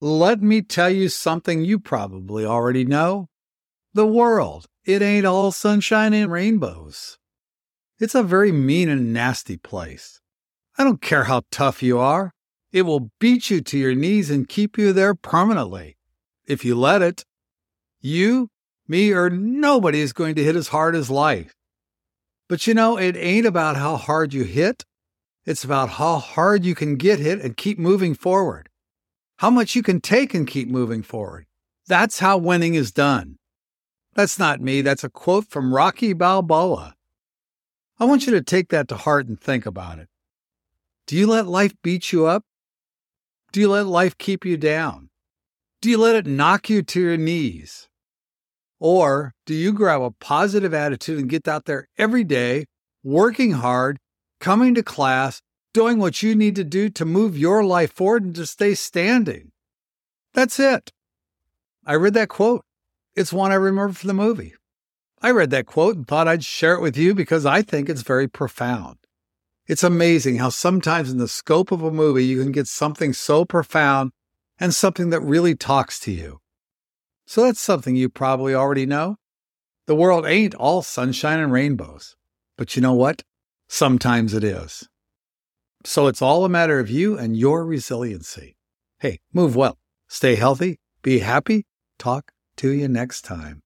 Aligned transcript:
let 0.00 0.40
me 0.40 0.62
tell 0.62 0.88
you 0.88 1.10
something 1.10 1.62
you 1.62 1.78
probably 1.78 2.44
already 2.44 2.84
know. 2.84 3.28
The 3.92 4.06
world, 4.06 4.66
it 4.84 5.02
ain't 5.02 5.26
all 5.26 5.52
sunshine 5.52 6.14
and 6.14 6.32
rainbows. 6.32 7.18
It's 7.98 8.14
a 8.14 8.22
very 8.22 8.50
mean 8.50 8.88
and 8.88 9.12
nasty 9.12 9.58
place. 9.58 10.20
I 10.78 10.84
don't 10.84 11.02
care 11.02 11.24
how 11.24 11.42
tough 11.50 11.82
you 11.82 11.98
are, 11.98 12.32
it 12.72 12.82
will 12.82 13.10
beat 13.18 13.50
you 13.50 13.60
to 13.60 13.76
your 13.76 13.94
knees 13.94 14.30
and 14.30 14.48
keep 14.48 14.78
you 14.78 14.94
there 14.94 15.14
permanently. 15.14 15.98
If 16.46 16.64
you 16.64 16.76
let 16.76 17.02
it, 17.02 17.26
you, 18.00 18.48
me, 18.88 19.12
or 19.12 19.28
nobody 19.28 20.00
is 20.00 20.14
going 20.14 20.34
to 20.36 20.44
hit 20.44 20.56
as 20.56 20.68
hard 20.68 20.94
as 20.96 21.10
life. 21.10 21.52
But 22.48 22.66
you 22.66 22.72
know, 22.72 22.96
it 22.96 23.16
ain't 23.18 23.46
about 23.46 23.76
how 23.76 23.96
hard 23.96 24.32
you 24.32 24.44
hit. 24.44 24.84
It's 25.44 25.64
about 25.64 25.90
how 25.90 26.16
hard 26.16 26.64
you 26.64 26.74
can 26.74 26.96
get 26.96 27.18
hit 27.18 27.40
and 27.40 27.56
keep 27.56 27.78
moving 27.78 28.14
forward. 28.14 28.69
How 29.40 29.48
much 29.48 29.74
you 29.74 29.82
can 29.82 30.02
take 30.02 30.34
and 30.34 30.46
keep 30.46 30.68
moving 30.68 31.02
forward. 31.02 31.46
That's 31.86 32.18
how 32.18 32.36
winning 32.36 32.74
is 32.74 32.92
done. 32.92 33.38
That's 34.14 34.38
not 34.38 34.60
me. 34.60 34.82
That's 34.82 35.02
a 35.02 35.08
quote 35.08 35.46
from 35.46 35.72
Rocky 35.72 36.12
Balboa. 36.12 36.94
I 37.98 38.04
want 38.04 38.26
you 38.26 38.32
to 38.34 38.42
take 38.42 38.68
that 38.68 38.86
to 38.88 38.96
heart 38.96 39.28
and 39.28 39.40
think 39.40 39.64
about 39.64 39.98
it. 39.98 40.08
Do 41.06 41.16
you 41.16 41.26
let 41.26 41.46
life 41.46 41.72
beat 41.82 42.12
you 42.12 42.26
up? 42.26 42.44
Do 43.50 43.60
you 43.60 43.70
let 43.70 43.86
life 43.86 44.18
keep 44.18 44.44
you 44.44 44.58
down? 44.58 45.08
Do 45.80 45.88
you 45.88 45.96
let 45.96 46.16
it 46.16 46.26
knock 46.26 46.68
you 46.68 46.82
to 46.82 47.00
your 47.00 47.16
knees? 47.16 47.88
Or 48.78 49.32
do 49.46 49.54
you 49.54 49.72
grab 49.72 50.02
a 50.02 50.10
positive 50.10 50.74
attitude 50.74 51.18
and 51.18 51.30
get 51.30 51.48
out 51.48 51.64
there 51.64 51.88
every 51.96 52.24
day, 52.24 52.66
working 53.02 53.52
hard, 53.52 54.00
coming 54.38 54.74
to 54.74 54.82
class, 54.82 55.40
doing 55.72 55.98
what 55.98 56.22
you 56.22 56.34
need 56.34 56.56
to 56.56 56.64
do 56.64 56.88
to 56.90 57.04
move 57.04 57.38
your 57.38 57.64
life 57.64 57.92
forward 57.92 58.24
and 58.24 58.34
to 58.36 58.46
stay 58.46 58.74
standing? 58.74 59.52
That's 60.34 60.58
it. 60.58 60.92
I 61.84 61.94
read 61.94 62.14
that 62.14 62.28
quote. 62.28 62.64
It's 63.14 63.32
one 63.32 63.52
I 63.52 63.56
remember 63.56 63.92
from 63.92 64.08
the 64.08 64.14
movie. 64.14 64.54
I 65.22 65.30
read 65.32 65.50
that 65.50 65.66
quote 65.66 65.96
and 65.96 66.06
thought 66.06 66.28
I'd 66.28 66.44
share 66.44 66.74
it 66.74 66.80
with 66.80 66.96
you 66.96 67.14
because 67.14 67.44
I 67.44 67.62
think 67.62 67.88
it's 67.88 68.02
very 68.02 68.28
profound. 68.28 68.96
It's 69.66 69.84
amazing 69.84 70.38
how 70.38 70.48
sometimes 70.48 71.10
in 71.10 71.18
the 71.18 71.28
scope 71.28 71.70
of 71.70 71.82
a 71.82 71.90
movie 71.90 72.24
you 72.24 72.42
can 72.42 72.52
get 72.52 72.66
something 72.66 73.12
so 73.12 73.44
profound 73.44 74.12
and 74.58 74.74
something 74.74 75.10
that 75.10 75.20
really 75.20 75.54
talks 75.54 76.00
to 76.00 76.12
you. 76.12 76.40
So 77.26 77.44
that's 77.44 77.60
something 77.60 77.94
you 77.94 78.08
probably 78.08 78.54
already 78.54 78.86
know. 78.86 79.16
The 79.86 79.94
world 79.94 80.26
ain't 80.26 80.54
all 80.54 80.82
sunshine 80.82 81.38
and 81.38 81.52
rainbows. 81.52 82.16
But 82.56 82.76
you 82.76 82.82
know 82.82 82.94
what? 82.94 83.22
Sometimes 83.68 84.34
it 84.34 84.42
is. 84.42 84.88
So 85.84 86.06
it's 86.08 86.22
all 86.22 86.44
a 86.44 86.48
matter 86.48 86.78
of 86.78 86.90
you 86.90 87.16
and 87.16 87.36
your 87.36 87.64
resiliency. 87.64 88.56
Hey, 88.98 89.20
move 89.32 89.56
well, 89.56 89.78
stay 90.08 90.36
healthy, 90.36 90.78
be 91.02 91.20
happy. 91.20 91.64
Talk 91.98 92.32
to 92.56 92.70
you 92.70 92.88
next 92.88 93.22
time. 93.22 93.58